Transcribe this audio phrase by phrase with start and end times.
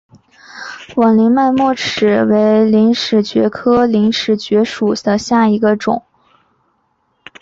[0.95, 6.01] 网脉陵齿蕨为陵齿蕨科陵齿蕨属下的一个种。